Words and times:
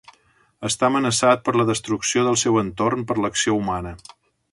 Està 0.69 0.85
amenaçat 0.87 1.43
per 1.49 1.53
la 1.61 1.65
destrucció 1.69 2.23
del 2.29 2.39
seu 2.45 2.57
entorn 2.63 3.05
per 3.13 3.19
l'acció 3.21 3.59
humana. 3.61 3.93